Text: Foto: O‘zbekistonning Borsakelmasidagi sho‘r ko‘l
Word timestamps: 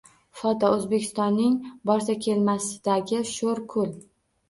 Foto: 0.39 0.71
O‘zbekistonning 0.77 1.59
Borsakelmasidagi 1.91 3.25
sho‘r 3.37 3.67
ko‘l 3.77 3.99